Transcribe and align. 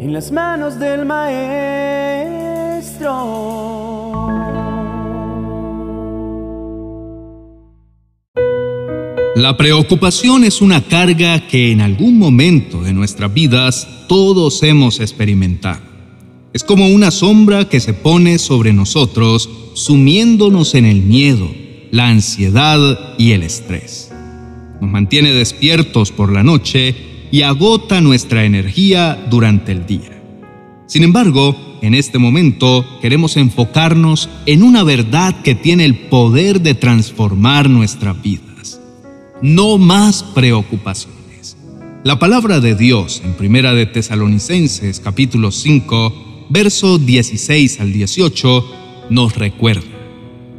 en 0.00 0.14
las 0.14 0.32
manos 0.32 0.78
del 0.78 1.04
Maestro. 1.04 1.50
La 9.36 9.58
preocupación 9.58 10.44
es 10.44 10.62
una 10.62 10.80
carga 10.80 11.46
que 11.46 11.70
en 11.70 11.82
algún 11.82 12.18
momento 12.18 12.80
de 12.80 12.94
nuestras 12.94 13.34
vidas 13.34 13.86
todos 14.08 14.62
hemos 14.62 15.00
experimentado. 15.00 15.82
Es 16.54 16.64
como 16.64 16.88
una 16.88 17.10
sombra 17.10 17.68
que 17.68 17.80
se 17.80 17.92
pone 17.92 18.38
sobre 18.38 18.72
nosotros, 18.72 19.50
sumiéndonos 19.74 20.74
en 20.74 20.86
el 20.86 21.02
miedo, 21.02 21.46
la 21.90 22.08
ansiedad 22.08 22.78
y 23.18 23.32
el 23.32 23.42
estrés. 23.42 24.10
Nos 24.80 24.90
mantiene 24.90 25.34
despiertos 25.34 26.10
por 26.10 26.32
la 26.32 26.42
noche 26.42 27.10
y 27.30 27.42
agota 27.42 28.00
nuestra 28.00 28.44
energía 28.44 29.26
durante 29.30 29.72
el 29.72 29.86
día. 29.86 30.20
Sin 30.86 31.04
embargo, 31.04 31.78
en 31.82 31.94
este 31.94 32.18
momento 32.18 32.84
queremos 33.00 33.36
enfocarnos 33.36 34.28
en 34.46 34.62
una 34.62 34.82
verdad 34.82 35.40
que 35.42 35.54
tiene 35.54 35.84
el 35.84 35.94
poder 35.94 36.60
de 36.60 36.74
transformar 36.74 37.70
nuestras 37.70 38.20
vidas. 38.20 38.80
No 39.40 39.78
más 39.78 40.22
preocupaciones. 40.22 41.56
La 42.02 42.18
palabra 42.18 42.60
de 42.60 42.74
Dios 42.74 43.22
en 43.24 43.34
Primera 43.34 43.72
de 43.72 43.86
Tesalonicenses 43.86 45.00
capítulo 45.00 45.52
5, 45.52 46.46
verso 46.50 46.98
16 46.98 47.80
al 47.80 47.92
18 47.92 49.06
nos 49.10 49.36
recuerda. 49.36 49.86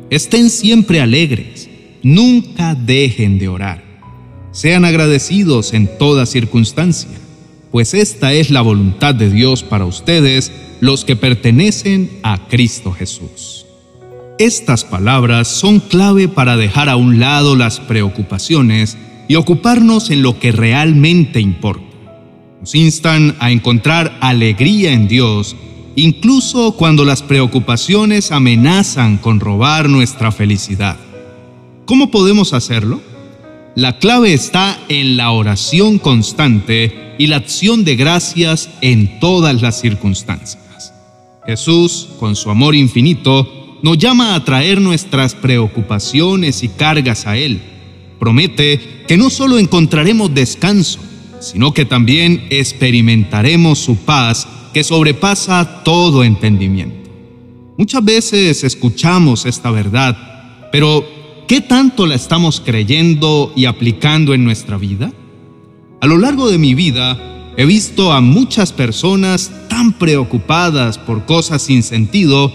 Estén 0.10 0.50
siempre 0.50 1.02
alegres, 1.02 1.70
nunca 2.04 2.76
dejen 2.76 3.38
de 3.38 3.48
orar 3.48 3.91
sean 4.52 4.86
agradecidos 4.86 5.74
en 5.74 5.98
toda 5.98 6.26
circunstancia, 6.26 7.18
pues 7.72 7.94
esta 7.94 8.34
es 8.34 8.50
la 8.50 8.62
voluntad 8.62 9.16
de 9.16 9.30
Dios 9.30 9.64
para 9.64 9.86
ustedes, 9.86 10.52
los 10.82 11.06
que 11.06 11.16
pertenecen 11.16 12.10
a 12.24 12.48
Cristo 12.48 12.92
Jesús. 12.92 13.66
Estas 14.40 14.84
palabras 14.84 15.48
son 15.48 15.80
clave 15.80 16.28
para 16.28 16.58
dejar 16.58 16.90
a 16.90 16.96
un 16.96 17.20
lado 17.20 17.56
las 17.56 17.80
preocupaciones 17.80 18.98
y 19.28 19.36
ocuparnos 19.36 20.10
en 20.10 20.24
lo 20.24 20.40
que 20.40 20.52
realmente 20.52 21.40
importa. 21.40 21.86
Nos 22.60 22.76
instan 22.76 23.36
a 23.40 23.52
encontrar 23.52 24.18
alegría 24.20 24.92
en 24.92 25.08
Dios, 25.08 25.56
incluso 25.96 26.74
cuando 26.74 27.06
las 27.06 27.24
preocupaciones 27.24 28.32
amenazan 28.32 29.18
con 29.18 29.40
robar 29.40 29.88
nuestra 29.88 30.32
felicidad. 30.32 30.98
¿Cómo 31.86 32.12
podemos 32.12 32.54
hacerlo? 32.54 33.11
La 33.76 34.00
clave 34.00 34.34
está 34.34 34.78
en 34.90 35.16
la 35.16 35.32
oración 35.32 35.98
constante 35.98 37.16
y 37.18 37.28
la 37.28 37.38
acción 37.38 37.86
de 37.86 37.96
gracias 37.96 38.70
en 38.82 39.22
todas 39.22 39.62
las 39.62 39.80
circunstancias. 39.80 40.94
Jesús, 41.46 42.10
con 42.20 42.36
su 42.36 42.50
amor 42.50 42.76
infinito, 42.76 43.80
nos 43.82 43.98
llama 43.98 44.36
a 44.36 44.44
traer 44.44 44.82
nuestras 44.82 45.36
preocupaciones 45.36 46.64
y 46.64 46.68
cargas 46.68 47.26
a 47.26 47.38
Él. 47.38 47.62
Promete 48.20 49.06
que 49.08 49.16
no 49.16 49.30
solo 49.30 49.58
encontraremos 49.58 50.34
descanso, 50.34 51.00
sino 51.40 51.74
que 51.74 51.86
también 51.86 52.48
experimentaremos 52.50 53.80
su 53.80 53.96
paz 53.96 54.50
que 54.74 54.84
sobrepasa 54.84 55.82
todo 55.84 56.26
entendimiento. 56.26 57.10
Muchas 57.78 58.04
veces 58.04 58.66
escuchamos 58.66 59.46
esta 59.46 59.72
verdad, 59.72 60.70
pero 60.74 61.21
¿Qué 61.52 61.60
tanto 61.60 62.08
la 62.08 62.16
estamos 62.16 62.62
creyendo 62.62 63.52
y 63.58 63.66
aplicando 63.66 64.34
en 64.34 64.46
nuestra 64.46 64.78
vida? 64.78 65.12
A 66.00 66.08
lo 66.08 66.18
largo 66.18 66.50
de 66.50 66.58
mi 66.58 66.76
vida 66.76 67.52
he 67.58 67.66
visto 67.66 68.14
a 68.14 68.22
muchas 68.22 68.72
personas 68.72 69.52
tan 69.68 69.92
preocupadas 69.92 70.98
por 70.98 71.26
cosas 71.26 71.62
sin 71.64 71.84
sentido 71.84 72.54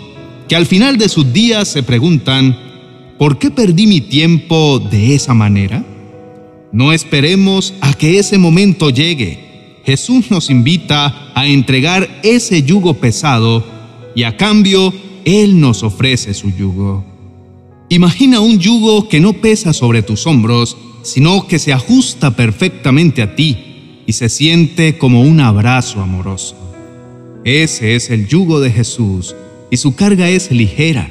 que 0.48 0.56
al 0.56 0.64
final 0.64 0.96
de 0.96 1.10
sus 1.10 1.30
días 1.30 1.68
se 1.68 1.82
preguntan, 1.82 2.56
¿por 3.18 3.38
qué 3.38 3.50
perdí 3.50 3.86
mi 3.86 4.00
tiempo 4.00 4.78
de 4.78 5.14
esa 5.14 5.34
manera? 5.34 5.84
No 6.72 6.94
esperemos 6.94 7.74
a 7.82 7.92
que 7.92 8.18
ese 8.18 8.38
momento 8.38 8.88
llegue. 8.88 9.82
Jesús 9.84 10.30
nos 10.30 10.48
invita 10.48 11.32
a 11.34 11.46
entregar 11.46 12.08
ese 12.22 12.62
yugo 12.62 12.94
pesado 12.94 13.62
y 14.14 14.22
a 14.22 14.38
cambio 14.38 14.90
Él 15.26 15.60
nos 15.60 15.82
ofrece 15.82 16.32
su 16.32 16.48
yugo. 16.48 17.15
Imagina 17.88 18.40
un 18.40 18.58
yugo 18.58 19.08
que 19.08 19.20
no 19.20 19.34
pesa 19.34 19.72
sobre 19.72 20.02
tus 20.02 20.26
hombros, 20.26 20.76
sino 21.02 21.46
que 21.46 21.60
se 21.60 21.72
ajusta 21.72 22.34
perfectamente 22.34 23.22
a 23.22 23.36
ti 23.36 24.02
y 24.06 24.12
se 24.12 24.28
siente 24.28 24.98
como 24.98 25.22
un 25.22 25.38
abrazo 25.38 26.00
amoroso. 26.00 26.56
Ese 27.44 27.94
es 27.94 28.10
el 28.10 28.26
yugo 28.26 28.58
de 28.58 28.72
Jesús 28.72 29.36
y 29.70 29.76
su 29.76 29.94
carga 29.94 30.28
es 30.28 30.50
ligera. 30.50 31.08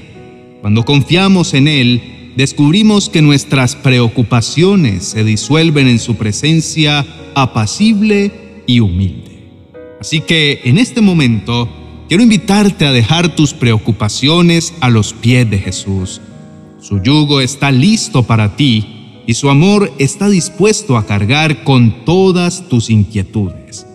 Cuando 0.60 0.84
confiamos 0.84 1.54
en 1.54 1.70
Él, 1.70 2.34
descubrimos 2.36 3.08
que 3.08 3.22
nuestras 3.22 3.78
preocupaciones 3.78 5.06
se 5.06 5.24
disuelven 5.24 5.88
en 5.88 6.00
su 6.00 6.16
presencia 6.16 7.06
apacible 7.36 8.34
y 8.68 8.82
humilde. 8.82 9.46
Así 10.02 10.20
que 10.20 10.60
en 10.66 10.78
este 10.78 11.00
momento 11.00 11.70
quiero 12.10 12.22
invitarte 12.22 12.86
a 12.86 12.92
dejar 12.92 13.34
tus 13.34 13.54
preocupaciones 13.54 14.74
a 14.82 14.90
los 14.90 15.14
pies 15.14 15.50
de 15.50 15.60
Jesús 15.60 16.20
su 16.88 17.02
yugo 17.02 17.42
está 17.42 17.72
listo 17.72 18.24
para 18.24 18.56
ti 18.56 19.24
y 19.26 19.34
su 19.34 19.50
amor 19.50 19.92
está 19.98 20.30
dispuesto 20.30 20.98
a 20.98 21.08
cargar 21.08 21.64
con 21.64 22.06
todas 22.06 22.70
tus 22.70 22.92
inquietudes. 22.92 23.88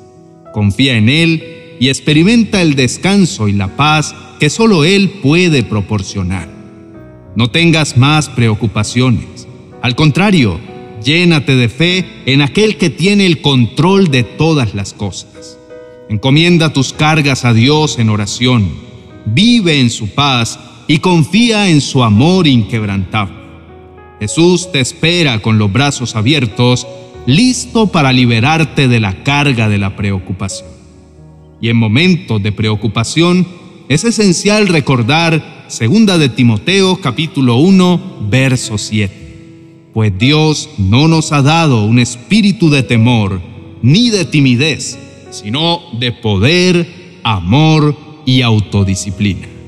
Confía 0.53 0.97
en 0.97 1.09
Él 1.09 1.77
y 1.79 1.89
experimenta 1.89 2.61
el 2.61 2.75
descanso 2.75 3.47
y 3.47 3.53
la 3.53 3.77
paz 3.77 4.17
que 4.41 4.51
solo 4.51 4.83
Él 4.83 5.21
puede 5.23 5.63
proporcionar. 5.63 6.49
No 7.37 7.49
tengas 7.49 7.97
más 7.97 8.29
preocupaciones. 8.29 9.47
Al 9.83 9.95
contrario, 9.95 10.59
llénate 11.05 11.55
de 11.55 11.69
fe 11.69 12.05
en 12.27 12.43
aquel 12.43 12.77
que 12.77 12.91
tiene 12.91 13.25
el 13.27 13.41
control 13.41 14.11
de 14.11 14.25
todas 14.25 14.75
las 14.75 14.95
cosas. 14.95 15.57
Encomienda 16.09 16.73
tus 16.73 16.93
cargas 16.93 17.45
a 17.45 17.55
Dios 17.55 18.01
en 18.01 18.09
oración. 18.09 18.69
Vive 19.27 19.79
en 19.79 19.91
su 19.91 20.09
paz 20.09 20.59
y 20.91 20.99
confía 20.99 21.71
en 21.71 21.81
su 21.81 22.03
amor 22.03 22.49
inquebrantable. 22.49 23.37
Jesús 24.19 24.73
te 24.73 24.81
espera 24.81 25.41
con 25.41 25.57
los 25.57 25.73
brazos 25.73 26.17
abiertos, 26.17 26.85
listo 27.27 27.87
para 27.93 28.13
liberarte 28.13 28.89
de 28.89 28.99
la 28.99 29.23
carga 29.23 29.69
de 29.69 29.79
la 29.79 29.95
preocupación. 29.95 30.69
Y 31.61 31.69
en 31.69 31.77
momentos 31.77 32.43
de 32.43 32.51
preocupación 32.51 33.47
es 33.89 34.03
esencial 34.03 34.67
recordar 34.67 35.69
2 35.69 36.19
de 36.19 36.29
Timoteo 36.29 37.01
capítulo 37.01 37.59
1, 37.59 38.27
verso 38.29 38.77
7. 38.77 39.91
Pues 39.95 40.19
Dios 40.19 40.71
no 40.77 41.07
nos 41.07 41.31
ha 41.31 41.43
dado 41.43 41.85
un 41.85 42.01
espíritu 42.01 42.69
de 42.69 42.83
temor 42.83 43.41
ni 43.81 44.11
de 44.11 44.25
timidez, 44.25 44.99
sino 45.31 45.83
de 46.01 46.11
poder, 46.11 47.21
amor 47.23 47.97
y 48.27 48.43
autodisciplina. 48.43 49.60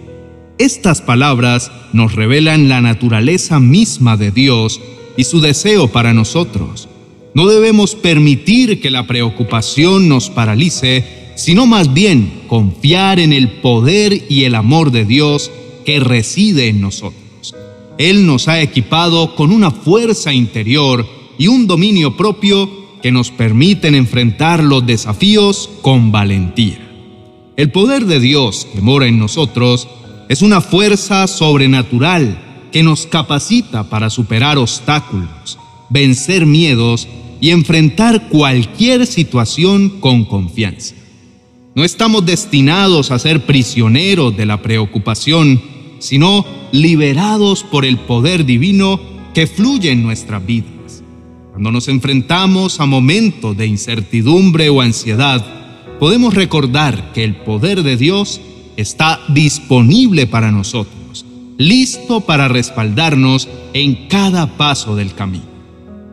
Estas 0.62 1.02
palabras 1.02 1.72
nos 1.92 2.14
revelan 2.14 2.68
la 2.68 2.80
naturaleza 2.80 3.58
misma 3.58 4.16
de 4.16 4.30
Dios 4.30 4.80
y 5.16 5.24
su 5.24 5.40
deseo 5.40 5.88
para 5.88 6.14
nosotros. 6.14 6.88
No 7.34 7.48
debemos 7.48 7.96
permitir 7.96 8.80
que 8.80 8.88
la 8.88 9.08
preocupación 9.08 10.08
nos 10.08 10.30
paralice, 10.30 11.32
sino 11.34 11.66
más 11.66 11.92
bien 11.92 12.44
confiar 12.46 13.18
en 13.18 13.32
el 13.32 13.48
poder 13.54 14.26
y 14.28 14.44
el 14.44 14.54
amor 14.54 14.92
de 14.92 15.04
Dios 15.04 15.50
que 15.84 15.98
reside 15.98 16.68
en 16.68 16.80
nosotros. 16.80 17.56
Él 17.98 18.24
nos 18.24 18.46
ha 18.46 18.62
equipado 18.62 19.34
con 19.34 19.50
una 19.50 19.72
fuerza 19.72 20.32
interior 20.32 21.04
y 21.38 21.48
un 21.48 21.66
dominio 21.66 22.16
propio 22.16 22.70
que 23.02 23.10
nos 23.10 23.32
permiten 23.32 23.96
enfrentar 23.96 24.62
los 24.62 24.86
desafíos 24.86 25.68
con 25.82 26.12
valentía. 26.12 26.78
El 27.56 27.72
poder 27.72 28.06
de 28.06 28.20
Dios 28.20 28.68
que 28.72 28.80
mora 28.80 29.08
en 29.08 29.18
nosotros 29.18 29.88
es 30.32 30.40
una 30.40 30.62
fuerza 30.62 31.26
sobrenatural 31.26 32.38
que 32.72 32.82
nos 32.82 33.06
capacita 33.06 33.90
para 33.90 34.08
superar 34.08 34.56
obstáculos, 34.56 35.58
vencer 35.90 36.46
miedos 36.46 37.06
y 37.38 37.50
enfrentar 37.50 38.30
cualquier 38.30 39.06
situación 39.06 40.00
con 40.00 40.24
confianza. 40.24 40.94
No 41.74 41.84
estamos 41.84 42.24
destinados 42.24 43.10
a 43.10 43.18
ser 43.18 43.44
prisioneros 43.44 44.34
de 44.34 44.46
la 44.46 44.62
preocupación, 44.62 45.60
sino 45.98 46.46
liberados 46.72 47.62
por 47.62 47.84
el 47.84 47.98
poder 47.98 48.46
divino 48.46 49.02
que 49.34 49.46
fluye 49.46 49.90
en 49.90 50.02
nuestras 50.02 50.46
vidas. 50.46 51.04
Cuando 51.50 51.70
nos 51.70 51.88
enfrentamos 51.88 52.80
a 52.80 52.86
momentos 52.86 53.54
de 53.54 53.66
incertidumbre 53.66 54.70
o 54.70 54.80
ansiedad, 54.80 55.44
podemos 56.00 56.32
recordar 56.32 57.12
que 57.12 57.22
el 57.22 57.36
poder 57.36 57.82
de 57.82 57.98
Dios 57.98 58.40
está 58.76 59.20
disponible 59.28 60.26
para 60.26 60.50
nosotros, 60.50 61.24
listo 61.58 62.22
para 62.22 62.48
respaldarnos 62.48 63.48
en 63.72 64.08
cada 64.08 64.56
paso 64.56 64.96
del 64.96 65.14
camino. 65.14 65.44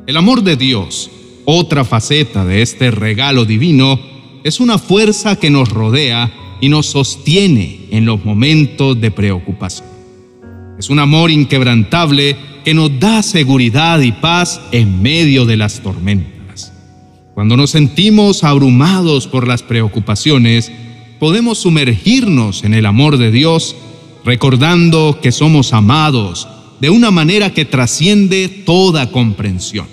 El 0.07 0.17
amor 0.17 0.43
de 0.43 0.55
Dios, 0.55 1.09
otra 1.45 1.85
faceta 1.85 2.45
de 2.45 2.61
este 2.61 2.91
regalo 2.91 3.45
divino, 3.45 3.99
es 4.43 4.59
una 4.59 4.77
fuerza 4.77 5.35
que 5.35 5.49
nos 5.49 5.69
rodea 5.69 6.31
y 6.61 6.69
nos 6.69 6.87
sostiene 6.87 7.81
en 7.91 8.05
los 8.05 8.23
momentos 8.25 8.99
de 8.99 9.11
preocupación. 9.11 9.87
Es 10.77 10.89
un 10.89 10.99
amor 10.99 11.29
inquebrantable 11.29 12.35
que 12.63 12.73
nos 12.73 12.99
da 12.99 13.21
seguridad 13.21 13.99
y 13.99 14.11
paz 14.11 14.61
en 14.71 15.01
medio 15.01 15.45
de 15.45 15.57
las 15.57 15.81
tormentas. 15.81 16.73
Cuando 17.33 17.55
nos 17.55 17.71
sentimos 17.71 18.43
abrumados 18.43 19.27
por 19.27 19.47
las 19.47 19.63
preocupaciones, 19.63 20.71
podemos 21.19 21.59
sumergirnos 21.59 22.63
en 22.63 22.73
el 22.73 22.85
amor 22.85 23.17
de 23.17 23.31
Dios, 23.31 23.75
recordando 24.25 25.19
que 25.21 25.31
somos 25.31 25.73
amados 25.73 26.47
de 26.79 26.89
una 26.89 27.11
manera 27.11 27.53
que 27.53 27.65
trasciende 27.65 28.47
toda 28.47 29.11
comprensión. 29.11 29.87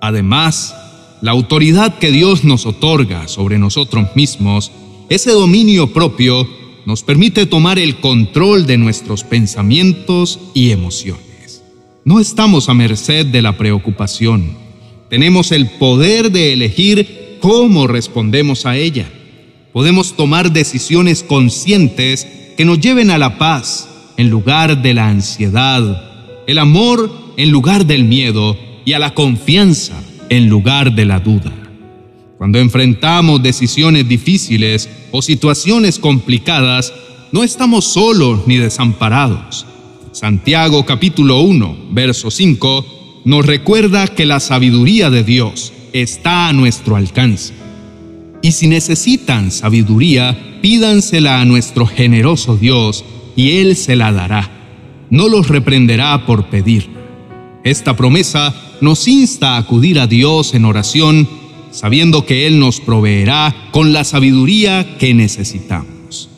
Además, 0.00 0.74
la 1.22 1.30
autoridad 1.30 1.98
que 1.98 2.10
Dios 2.10 2.44
nos 2.44 2.66
otorga 2.66 3.26
sobre 3.28 3.58
nosotros 3.58 4.14
mismos, 4.14 4.70
ese 5.08 5.30
dominio 5.30 5.92
propio, 5.92 6.46
nos 6.84 7.02
permite 7.02 7.46
tomar 7.46 7.78
el 7.78 8.00
control 8.00 8.66
de 8.66 8.76
nuestros 8.76 9.24
pensamientos 9.24 10.38
y 10.52 10.70
emociones. 10.70 11.62
No 12.04 12.20
estamos 12.20 12.68
a 12.68 12.74
merced 12.74 13.24
de 13.24 13.40
la 13.40 13.56
preocupación. 13.56 14.58
Tenemos 15.08 15.52
el 15.52 15.70
poder 15.70 16.30
de 16.30 16.52
elegir 16.52 17.38
cómo 17.40 17.86
respondemos 17.86 18.66
a 18.66 18.76
ella. 18.76 19.10
Podemos 19.74 20.14
tomar 20.14 20.52
decisiones 20.52 21.24
conscientes 21.24 22.28
que 22.56 22.64
nos 22.64 22.78
lleven 22.78 23.10
a 23.10 23.18
la 23.18 23.38
paz 23.38 23.88
en 24.16 24.30
lugar 24.30 24.82
de 24.82 24.94
la 24.94 25.08
ansiedad, 25.08 26.44
el 26.46 26.58
amor 26.58 27.10
en 27.36 27.50
lugar 27.50 27.84
del 27.84 28.04
miedo 28.04 28.56
y 28.84 28.92
a 28.92 29.00
la 29.00 29.14
confianza 29.14 30.00
en 30.28 30.48
lugar 30.48 30.94
de 30.94 31.06
la 31.06 31.18
duda. 31.18 31.52
Cuando 32.38 32.60
enfrentamos 32.60 33.42
decisiones 33.42 34.08
difíciles 34.08 34.88
o 35.10 35.22
situaciones 35.22 35.98
complicadas, 35.98 36.94
no 37.32 37.42
estamos 37.42 37.84
solos 37.84 38.46
ni 38.46 38.58
desamparados. 38.58 39.66
Santiago 40.12 40.86
capítulo 40.86 41.40
1, 41.40 41.88
verso 41.90 42.30
5 42.30 43.22
nos 43.24 43.44
recuerda 43.44 44.06
que 44.06 44.24
la 44.24 44.38
sabiduría 44.38 45.10
de 45.10 45.24
Dios 45.24 45.72
está 45.92 46.46
a 46.46 46.52
nuestro 46.52 46.94
alcance. 46.94 47.63
Y 48.44 48.52
si 48.52 48.66
necesitan 48.66 49.50
sabiduría, 49.50 50.58
pídansela 50.60 51.40
a 51.40 51.46
nuestro 51.46 51.86
generoso 51.86 52.58
Dios 52.58 53.02
y 53.36 53.52
Él 53.52 53.74
se 53.74 53.96
la 53.96 54.12
dará. 54.12 54.50
No 55.08 55.30
los 55.30 55.48
reprenderá 55.48 56.26
por 56.26 56.50
pedir. 56.50 56.90
Esta 57.64 57.96
promesa 57.96 58.54
nos 58.82 59.08
insta 59.08 59.54
a 59.54 59.56
acudir 59.56 59.98
a 59.98 60.06
Dios 60.06 60.52
en 60.52 60.66
oración, 60.66 61.26
sabiendo 61.70 62.26
que 62.26 62.46
Él 62.46 62.58
nos 62.58 62.80
proveerá 62.80 63.70
con 63.70 63.94
la 63.94 64.04
sabiduría 64.04 64.98
que 64.98 65.14
necesitamos. 65.14 66.28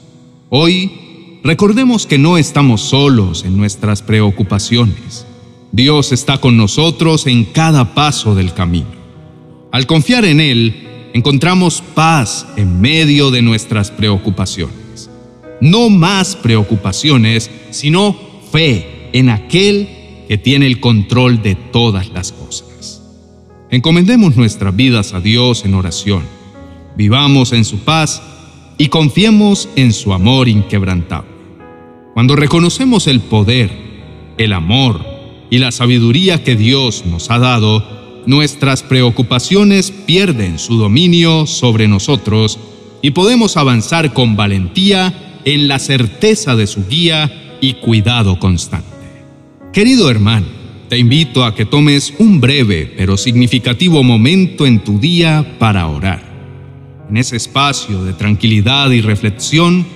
Hoy, 0.48 1.40
recordemos 1.42 2.06
que 2.06 2.18
no 2.18 2.38
estamos 2.38 2.82
solos 2.82 3.42
en 3.44 3.56
nuestras 3.56 4.02
preocupaciones. 4.02 5.26
Dios 5.72 6.12
está 6.12 6.38
con 6.38 6.56
nosotros 6.56 7.26
en 7.26 7.46
cada 7.46 7.96
paso 7.96 8.36
del 8.36 8.54
camino. 8.54 8.94
Al 9.72 9.88
confiar 9.88 10.24
en 10.24 10.40
Él, 10.40 10.85
encontramos 11.16 11.82
paz 11.94 12.46
en 12.56 12.78
medio 12.78 13.30
de 13.30 13.40
nuestras 13.40 13.90
preocupaciones. 13.90 15.08
No 15.62 15.88
más 15.88 16.36
preocupaciones, 16.36 17.50
sino 17.70 18.14
fe 18.52 19.08
en 19.14 19.30
aquel 19.30 19.88
que 20.28 20.36
tiene 20.36 20.66
el 20.66 20.78
control 20.78 21.40
de 21.40 21.54
todas 21.54 22.10
las 22.10 22.32
cosas. 22.32 23.00
Encomendemos 23.70 24.36
nuestras 24.36 24.76
vidas 24.76 25.14
a 25.14 25.20
Dios 25.20 25.64
en 25.64 25.72
oración, 25.72 26.22
vivamos 26.98 27.54
en 27.54 27.64
su 27.64 27.78
paz 27.78 28.20
y 28.76 28.88
confiemos 28.88 29.70
en 29.74 29.94
su 29.94 30.12
amor 30.12 30.48
inquebrantable. 30.48 31.30
Cuando 32.12 32.36
reconocemos 32.36 33.06
el 33.06 33.20
poder, 33.20 33.70
el 34.36 34.52
amor 34.52 35.02
y 35.48 35.60
la 35.60 35.72
sabiduría 35.72 36.44
que 36.44 36.56
Dios 36.56 37.04
nos 37.06 37.30
ha 37.30 37.38
dado, 37.38 37.95
nuestras 38.26 38.82
preocupaciones 38.82 39.90
pierden 39.90 40.58
su 40.58 40.76
dominio 40.76 41.46
sobre 41.46 41.88
nosotros 41.88 42.58
y 43.02 43.12
podemos 43.12 43.56
avanzar 43.56 44.12
con 44.12 44.36
valentía 44.36 45.40
en 45.44 45.68
la 45.68 45.78
certeza 45.78 46.56
de 46.56 46.66
su 46.66 46.86
guía 46.88 47.58
y 47.60 47.74
cuidado 47.74 48.38
constante. 48.38 48.88
Querido 49.72 50.10
hermano, 50.10 50.46
te 50.88 50.98
invito 50.98 51.44
a 51.44 51.54
que 51.54 51.64
tomes 51.64 52.14
un 52.18 52.40
breve 52.40 52.92
pero 52.96 53.16
significativo 53.16 54.02
momento 54.02 54.66
en 54.66 54.82
tu 54.82 54.98
día 54.98 55.56
para 55.58 55.86
orar. 55.86 56.22
En 57.08 57.16
ese 57.16 57.36
espacio 57.36 58.02
de 58.02 58.12
tranquilidad 58.12 58.90
y 58.90 59.00
reflexión 59.00 59.86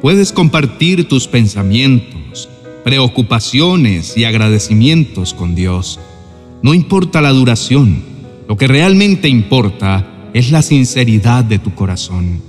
puedes 0.00 0.32
compartir 0.32 1.08
tus 1.08 1.26
pensamientos, 1.26 2.48
preocupaciones 2.84 4.16
y 4.16 4.24
agradecimientos 4.24 5.34
con 5.34 5.54
Dios. 5.54 5.98
No 6.62 6.74
importa 6.74 7.20
la 7.20 7.30
duración, 7.30 8.02
lo 8.48 8.56
que 8.56 8.68
realmente 8.68 9.28
importa 9.28 10.30
es 10.32 10.52
la 10.52 10.62
sinceridad 10.62 11.42
de 11.42 11.58
tu 11.58 11.74
corazón. 11.74 12.40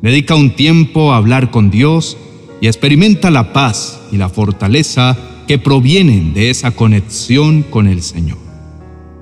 Dedica 0.00 0.34
un 0.34 0.56
tiempo 0.56 1.12
a 1.12 1.16
hablar 1.16 1.52
con 1.52 1.70
Dios 1.70 2.16
y 2.60 2.66
experimenta 2.66 3.30
la 3.30 3.52
paz 3.52 4.00
y 4.10 4.16
la 4.16 4.28
fortaleza 4.28 5.16
que 5.46 5.58
provienen 5.58 6.34
de 6.34 6.50
esa 6.50 6.72
conexión 6.72 7.62
con 7.62 7.86
el 7.86 8.02
Señor. 8.02 8.38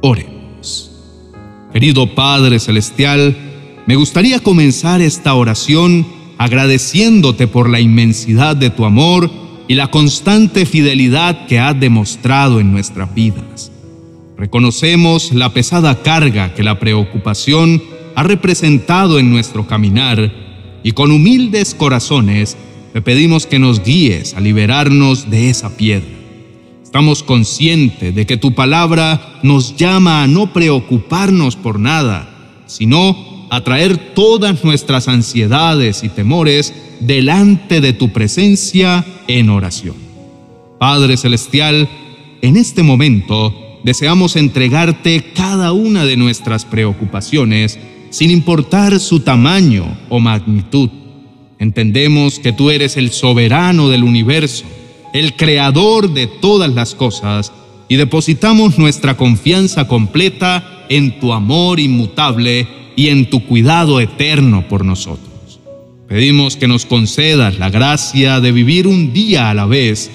Oremos. 0.01 0.91
Querido 1.73 2.15
Padre 2.15 2.59
Celestial, 2.61 3.37
me 3.87 3.97
gustaría 3.97 4.41
comenzar 4.41 5.03
esta 5.03 5.35
oración 5.35 6.07
agradeciéndote 6.39 7.47
por 7.47 7.69
la 7.69 7.81
inmensidad 7.81 8.57
de 8.57 8.71
tu 8.71 8.87
amor 8.87 9.31
y 9.69 9.75
la 9.75 9.91
constante 9.91 10.65
fidelidad 10.65 11.47
que 11.47 11.59
has 11.59 11.79
demostrado 11.79 12.59
en 12.59 12.73
nuestras 12.73 13.15
vidas. 13.15 13.71
Reconocemos 14.41 15.35
la 15.35 15.53
pesada 15.53 16.03
carga 16.03 16.55
que 16.55 16.63
la 16.63 16.79
preocupación 16.79 17.83
ha 18.15 18.23
representado 18.23 19.19
en 19.19 19.31
nuestro 19.31 19.67
caminar 19.67 20.33
y 20.83 20.93
con 20.93 21.11
humildes 21.11 21.75
corazones 21.75 22.57
te 22.95 23.03
pedimos 23.03 23.47
que 23.47 23.59
nos 23.59 23.85
guíes 23.85 24.33
a 24.33 24.41
liberarnos 24.41 25.29
de 25.29 25.51
esa 25.51 25.77
piedra. 25.77 26.09
Estamos 26.83 27.23
conscientes 27.23 28.15
de 28.15 28.25
que 28.25 28.39
tu 28.39 28.55
palabra 28.55 29.41
nos 29.43 29.77
llama 29.77 30.23
a 30.23 30.27
no 30.27 30.55
preocuparnos 30.55 31.57
por 31.57 31.79
nada, 31.79 32.63
sino 32.65 33.47
a 33.51 33.61
traer 33.61 34.15
todas 34.15 34.65
nuestras 34.65 35.07
ansiedades 35.09 36.03
y 36.03 36.09
temores 36.09 36.73
delante 37.01 37.83
de 37.83 37.93
tu 37.93 38.11
presencia 38.11 39.05
en 39.29 39.51
oración. 39.51 39.97
Padre 40.79 41.19
Celestial, 41.19 41.91
en 42.41 42.57
este 42.57 42.83
momento 42.83 43.70
deseamos 43.85 44.37
entregarte 44.37 45.33
cada 45.35 45.73
una 45.73 46.05
de 46.05 46.17
nuestras 46.17 46.65
preocupaciones 46.65 47.79
sin 48.11 48.31
importar 48.31 48.99
su 49.01 49.21
tamaño 49.21 49.97
o 50.09 50.21
magnitud 50.21 50.91
Entendemos 51.61 52.39
que 52.39 52.55
tú 52.55 52.71
eres 52.71 52.97
el 52.97 53.11
soberano 53.11 53.91
del 53.91 54.03
universo, 54.03 54.65
el 55.13 55.37
creador 55.37 56.15
de 56.15 56.27
todas 56.27 56.73
las 56.73 56.95
cosas, 56.95 57.53
y 57.87 57.97
depositamos 57.97 58.79
nuestra 58.79 59.19
confianza 59.19 59.87
completa 59.87 60.87
en 60.89 61.21
tu 61.21 61.35
amor 61.35 61.79
inmutable 61.79 62.67
y 62.97 63.09
en 63.09 63.29
tu 63.29 63.45
cuidado 63.45 64.01
eterno 64.01 64.67
por 64.69 64.87
nosotros. 64.87 65.61
Pedimos 66.09 66.57
que 66.57 66.67
nos 66.67 66.87
concedas 66.87 67.59
la 67.59 67.69
gracia 67.69 68.41
de 68.41 68.53
vivir 68.53 68.87
un 68.87 69.13
día 69.13 69.51
a 69.51 69.55
la 69.55 69.67
vez, 69.67 70.11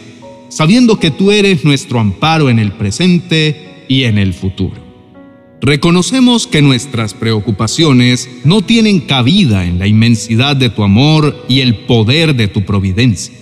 sabiendo 0.56 1.02
que 1.02 1.12
tú 1.12 1.32
eres 1.32 1.66
nuestro 1.66 2.00
amparo 2.00 2.50
en 2.50 2.60
el 2.60 2.72
presente 2.72 3.84
y 3.90 4.04
en 4.04 4.18
el 4.18 4.34
futuro. 4.34 4.82
Reconocemos 5.60 6.48
que 6.48 6.62
nuestras 6.62 7.14
preocupaciones 7.14 8.30
no 8.46 8.62
tienen 8.62 9.02
cabida 9.02 9.66
en 9.66 9.80
la 9.80 9.88
inmensidad 9.88 10.56
de 10.56 10.70
tu 10.70 10.84
amor 10.84 11.46
y 11.50 11.60
el 11.60 11.76
poder 11.80 12.36
de 12.36 12.48
tu 12.48 12.64
providencia. 12.64 13.36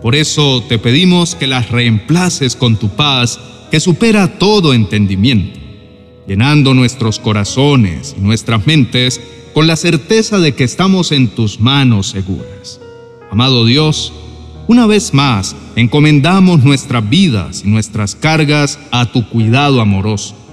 Por 0.00 0.14
eso 0.14 0.62
te 0.68 0.78
pedimos 0.78 1.34
que 1.34 1.48
las 1.48 1.72
reemplaces 1.72 2.54
con 2.54 2.76
tu 2.76 2.90
paz 2.90 3.40
que 3.72 3.80
supera 3.80 4.38
todo 4.38 4.72
entendimiento, 4.72 5.58
llenando 6.28 6.74
nuestros 6.74 7.18
corazones 7.18 8.14
y 8.16 8.20
nuestras 8.20 8.68
mentes 8.68 9.20
con 9.52 9.66
la 9.66 9.74
certeza 9.74 10.38
de 10.38 10.54
que 10.54 10.62
estamos 10.62 11.10
en 11.10 11.26
tus 11.26 11.58
manos 11.58 12.06
seguras. 12.06 12.80
Amado 13.32 13.66
Dios, 13.66 14.12
una 14.68 14.86
vez 14.86 15.14
más 15.14 15.54
encomendamos 15.76 16.64
nuestras 16.64 17.08
vidas 17.08 17.62
y 17.64 17.68
nuestras 17.68 18.14
cargas 18.14 18.78
a 18.90 19.06
tu 19.06 19.28
cuidado 19.28 19.80
amoroso 19.80 20.46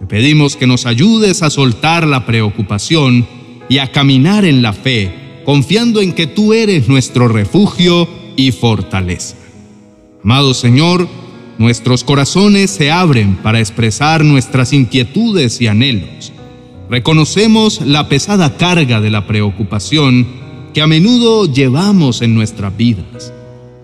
te 0.00 0.06
pedimos 0.06 0.54
que 0.54 0.68
nos 0.68 0.86
ayudes 0.86 1.42
a 1.42 1.50
soltar 1.50 2.06
la 2.06 2.24
preocupación 2.24 3.26
y 3.68 3.78
a 3.78 3.90
caminar 3.90 4.44
en 4.44 4.62
la 4.62 4.72
fe, 4.72 5.42
confiando 5.44 6.00
en 6.00 6.12
que 6.12 6.28
tú 6.28 6.52
eres 6.52 6.88
nuestro 6.88 7.26
refugio 7.26 8.08
y 8.36 8.52
fortaleza. 8.52 9.34
Amado 10.22 10.54
Señor, 10.54 11.08
nuestros 11.58 12.04
corazones 12.04 12.70
se 12.70 12.92
abren 12.92 13.36
para 13.36 13.58
expresar 13.58 14.24
nuestras 14.24 14.72
inquietudes 14.72 15.60
y 15.60 15.66
anhelos. 15.66 16.32
reconocemos 16.88 17.82
la 17.82 18.08
pesada 18.08 18.56
carga 18.56 19.00
de 19.00 19.10
la 19.10 19.26
preocupación 19.26 20.26
que 20.72 20.80
a 20.80 20.86
menudo 20.86 21.52
llevamos 21.52 22.22
en 22.22 22.34
nuestras 22.34 22.74
vidas, 22.76 23.32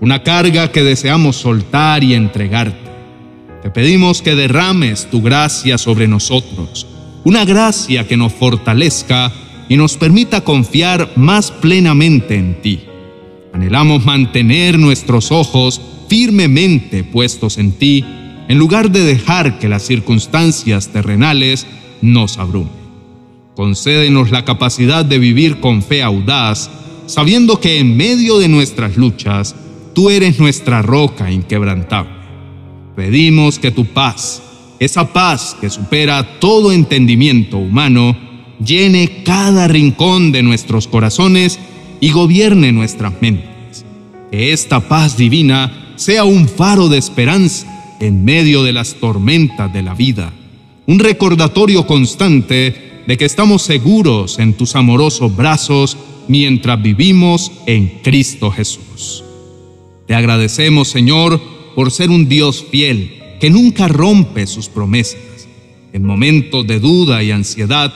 una 0.04 0.22
carga 0.22 0.70
que 0.70 0.82
deseamos 0.82 1.36
soltar 1.36 2.04
y 2.04 2.12
entregarte. 2.12 2.90
Te 3.62 3.70
pedimos 3.70 4.20
que 4.20 4.34
derrames 4.34 5.08
tu 5.10 5.22
gracia 5.22 5.78
sobre 5.78 6.06
nosotros, 6.06 6.86
una 7.24 7.46
gracia 7.46 8.06
que 8.06 8.18
nos 8.18 8.34
fortalezca 8.34 9.32
y 9.66 9.78
nos 9.78 9.96
permita 9.96 10.42
confiar 10.42 11.10
más 11.16 11.50
plenamente 11.50 12.36
en 12.36 12.60
ti. 12.60 12.80
Anhelamos 13.54 14.04
mantener 14.04 14.78
nuestros 14.78 15.32
ojos 15.32 15.80
firmemente 16.06 17.02
puestos 17.02 17.56
en 17.56 17.72
ti, 17.72 18.04
en 18.48 18.58
lugar 18.58 18.90
de 18.90 19.04
dejar 19.04 19.58
que 19.58 19.70
las 19.70 19.84
circunstancias 19.84 20.88
terrenales 20.88 21.66
nos 22.02 22.36
abrumen. 22.36 22.68
Concédenos 23.56 24.30
la 24.30 24.44
capacidad 24.44 25.02
de 25.02 25.18
vivir 25.18 25.60
con 25.60 25.82
fe 25.82 26.02
audaz, 26.02 26.68
sabiendo 27.06 27.58
que 27.58 27.78
en 27.78 27.96
medio 27.96 28.38
de 28.38 28.48
nuestras 28.48 28.98
luchas, 28.98 29.54
tú 29.94 30.10
eres 30.10 30.38
nuestra 30.38 30.82
roca 30.82 31.30
inquebrantable. 31.30 32.12
Pedimos 32.96 33.58
que 33.58 33.70
tu 33.70 33.86
paz, 33.86 34.42
esa 34.78 35.12
paz 35.12 35.56
que 35.60 35.70
supera 35.70 36.38
todo 36.38 36.72
entendimiento 36.72 37.58
humano, 37.58 38.16
llene 38.64 39.22
cada 39.24 39.66
rincón 39.68 40.32
de 40.32 40.42
nuestros 40.42 40.86
corazones 40.86 41.58
y 42.00 42.10
gobierne 42.10 42.72
nuestras 42.72 43.14
mentes. 43.20 43.84
Que 44.30 44.52
esta 44.52 44.80
paz 44.80 45.16
divina 45.16 45.94
sea 45.96 46.24
un 46.24 46.48
faro 46.48 46.88
de 46.88 46.98
esperanza 46.98 47.96
en 48.00 48.24
medio 48.24 48.62
de 48.62 48.72
las 48.72 48.94
tormentas 48.94 49.72
de 49.72 49.82
la 49.82 49.94
vida, 49.94 50.32
un 50.86 50.98
recordatorio 50.98 51.86
constante 51.86 53.02
de 53.06 53.16
que 53.16 53.24
estamos 53.24 53.62
seguros 53.62 54.38
en 54.38 54.54
tus 54.54 54.76
amorosos 54.76 55.34
brazos 55.34 55.96
mientras 56.28 56.80
vivimos 56.82 57.52
en 57.66 58.00
Cristo 58.02 58.50
Jesús. 58.50 59.24
Te 60.06 60.14
agradecemos, 60.14 60.88
Señor, 60.88 61.40
por 61.74 61.90
ser 61.90 62.10
un 62.10 62.28
Dios 62.28 62.64
fiel 62.70 63.22
que 63.40 63.50
nunca 63.50 63.88
rompe 63.88 64.46
sus 64.46 64.68
promesas. 64.68 65.20
En 65.92 66.04
momentos 66.04 66.66
de 66.66 66.78
duda 66.78 67.22
y 67.22 67.30
ansiedad, 67.30 67.92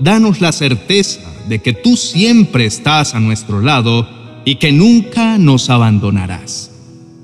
danos 0.00 0.40
la 0.40 0.52
certeza 0.52 1.20
de 1.48 1.60
que 1.60 1.72
tú 1.72 1.96
siempre 1.96 2.66
estás 2.66 3.14
a 3.14 3.20
nuestro 3.20 3.60
lado 3.60 4.08
y 4.44 4.56
que 4.56 4.72
nunca 4.72 5.38
nos 5.38 5.70
abandonarás. 5.70 6.70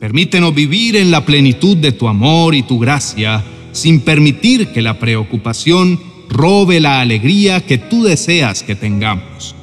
Permítenos 0.00 0.54
vivir 0.54 0.95
en 0.97 1.11
la 1.11 1.25
plenitud 1.25 1.76
de 1.76 1.92
tu 1.92 2.07
amor 2.07 2.54
y 2.54 2.62
tu 2.62 2.78
gracia, 2.78 3.45
sin 3.73 4.00
permitir 4.00 4.68
que 4.68 4.83
la 4.83 4.99
preocupación 4.99 5.99
robe 6.28 6.78
la 6.78 7.00
alegría 7.00 7.64
que 7.64 7.78
tú 7.78 8.04
deseas 8.04 8.62
que 8.62 8.76
tengamos. 8.76 9.57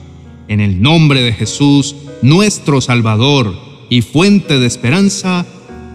En 0.47 0.59
el 0.59 0.81
nombre 0.81 1.21
de 1.21 1.31
Jesús, 1.31 1.95
nuestro 2.21 2.81
Salvador 2.81 3.55
y 3.89 4.01
fuente 4.01 4.59
de 4.59 4.67
esperanza, 4.67 5.45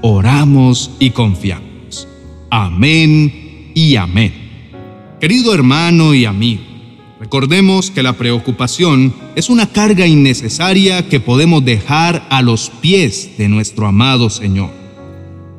oramos 0.02 0.90
y 0.98 1.10
confiamos. 1.10 2.08
Amén 2.50 3.72
y 3.74 3.96
amén. 3.96 4.32
Querido 5.20 5.54
hermano 5.54 6.14
y 6.14 6.24
amigo, 6.24 6.62
recordemos 7.20 7.90
que 7.90 8.02
la 8.02 8.14
preocupación 8.14 9.14
es 9.36 9.50
una 9.50 9.66
carga 9.66 10.06
innecesaria 10.06 11.08
que 11.08 11.20
podemos 11.20 11.64
dejar 11.64 12.26
a 12.30 12.42
los 12.42 12.70
pies 12.80 13.36
de 13.38 13.48
nuestro 13.48 13.86
amado 13.86 14.30
Señor. 14.30 14.70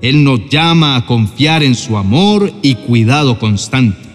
Él 0.01 0.23
nos 0.23 0.49
llama 0.49 0.95
a 0.95 1.05
confiar 1.05 1.61
en 1.61 1.75
su 1.75 1.97
amor 1.97 2.51
y 2.61 2.75
cuidado 2.75 3.37
constante 3.37 4.11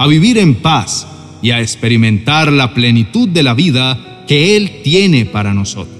a 0.00 0.06
vivir 0.06 0.38
en 0.38 0.54
paz 0.54 1.06
y 1.42 1.50
a 1.50 1.60
experimentar 1.60 2.50
la 2.50 2.72
plenitud 2.72 3.28
de 3.28 3.42
la 3.42 3.52
vida 3.52 4.24
que 4.26 4.56
Él 4.56 4.80
tiene 4.82 5.26
para 5.26 5.52
nosotros. 5.52 5.99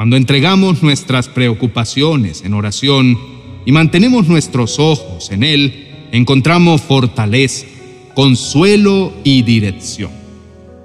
Cuando 0.00 0.16
entregamos 0.16 0.82
nuestras 0.82 1.28
preocupaciones 1.28 2.42
en 2.46 2.54
oración 2.54 3.18
y 3.66 3.72
mantenemos 3.72 4.28
nuestros 4.28 4.78
ojos 4.78 5.30
en 5.30 5.42
Él, 5.42 5.88
encontramos 6.10 6.80
fortaleza, 6.80 7.66
consuelo 8.14 9.12
y 9.24 9.42
dirección. 9.42 10.10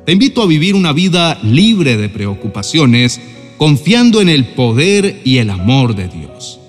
Te 0.06 0.12
invito 0.12 0.42
a 0.42 0.48
vivir 0.48 0.76
una 0.76 0.92
vida 0.92 1.40
libre 1.44 1.96
de 1.96 2.10
preocupaciones, 2.10 3.22
confiando 3.56 4.20
en 4.20 4.28
el 4.28 4.48
poder 4.48 5.22
y 5.24 5.38
el 5.38 5.50
amor 5.50 5.96
de 5.96 6.10
Dios. 6.10 6.60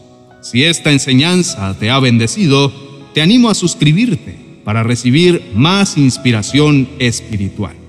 Si 0.41 0.63
esta 0.63 0.93
enseñanza 0.93 1.77
te 1.77 1.91
ha 1.91 1.99
bendecido, 1.99 2.73
te 3.13 3.23
animo 3.23 3.51
a 3.51 3.57
suscribirte 3.57 4.37
para 4.63 4.85
recibir 4.85 5.51
más 5.57 5.99
inspiración 5.99 6.87
espiritual. 7.01 7.86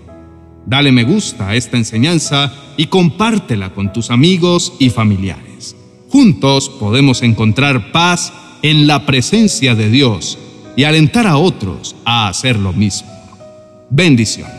Dale 0.68 0.92
me 0.92 1.06
gusta 1.06 1.48
a 1.48 1.56
esta 1.56 1.78
enseñanza 1.78 2.52
y 2.76 2.88
compártela 2.88 3.74
con 3.74 3.94
tus 3.94 4.12
amigos 4.12 4.74
y 4.80 4.90
familiares. 4.90 5.78
Juntos 6.10 6.70
podemos 6.70 7.22
encontrar 7.22 7.94
paz 7.94 8.34
en 8.62 8.86
la 8.86 9.06
presencia 9.06 9.76
de 9.76 9.90
Dios 9.90 10.38
y 10.76 10.84
alentar 10.84 11.26
a 11.26 11.38
otros 11.38 11.96
a 12.04 12.28
hacer 12.28 12.60
lo 12.60 12.74
mismo. 12.74 13.08
Bendiciones. 13.90 14.57